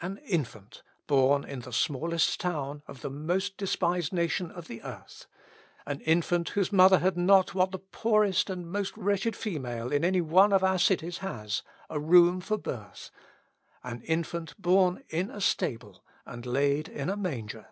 An 0.00 0.18
infant 0.18 0.84
born 1.08 1.42
in 1.42 1.62
the 1.62 1.72
smallest 1.72 2.38
town 2.38 2.84
of 2.86 3.00
the 3.00 3.10
most 3.10 3.56
despised 3.56 4.12
nation 4.12 4.48
of 4.52 4.68
the 4.68 4.80
earth 4.84 5.26
an 5.86 6.00
infant 6.02 6.50
whose 6.50 6.70
mother 6.72 7.00
had 7.00 7.16
not 7.16 7.52
what 7.52 7.72
the 7.72 7.80
poorest 7.80 8.48
and 8.48 8.70
most 8.70 8.96
wretched 8.96 9.34
female 9.34 9.90
in 9.92 10.04
any 10.04 10.20
one 10.20 10.52
of 10.52 10.62
our 10.62 10.78
cities 10.78 11.18
has, 11.18 11.64
a 11.90 11.98
room 11.98 12.40
for 12.40 12.58
birth 12.58 13.10
an 13.82 14.02
infant 14.02 14.54
born 14.56 15.02
in 15.08 15.30
a 15.32 15.40
stable 15.40 16.04
and 16.24 16.46
laid 16.46 16.88
in 16.88 17.10
a 17.10 17.16
manger!... 17.16 17.66